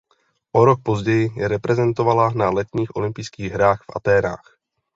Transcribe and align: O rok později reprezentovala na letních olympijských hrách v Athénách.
O 0.51 0.65
rok 0.65 0.79
později 0.83 1.29
reprezentovala 1.47 2.29
na 2.31 2.49
letních 2.49 2.95
olympijských 2.95 3.51
hrách 3.51 3.79
v 3.81 3.91
Athénách. 3.95 4.57